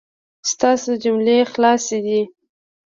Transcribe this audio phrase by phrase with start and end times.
[0.51, 2.19] ستاسو جملې خلاصې دي